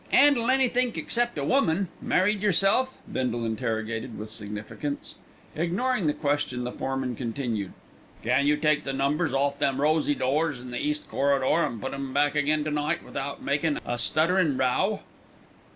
"'Andle 0.11 0.49
any 0.49 0.67
think 0.67 0.97
except 0.97 1.37
a 1.37 1.43
woman. 1.45 1.87
Married 2.01 2.41
yerself?" 2.41 2.97
Bindle 3.13 3.45
interrogated 3.45 4.17
with 4.17 4.31
significance. 4.31 5.13
Ignoring 5.55 6.07
the 6.07 6.13
question 6.15 6.63
the 6.63 6.71
foreman 6.71 7.15
continued: 7.15 7.71
"Can 8.23 8.47
you 8.47 8.57
take 8.57 8.83
the 8.83 8.93
numbers 8.93 9.31
off 9.31 9.59
them 9.59 9.79
rosy 9.79 10.15
doors 10.15 10.59
in 10.59 10.71
the 10.71 10.79
east 10.81 11.07
corridor, 11.07 11.67
and 11.67 11.79
put 11.79 11.93
'em 11.93 12.13
back 12.15 12.33
again 12.33 12.63
to 12.63 12.71
night 12.71 13.05
without 13.05 13.43
makin' 13.43 13.79
a 13.85 13.99
stutterin' 13.99 14.57
row?" 14.57 15.01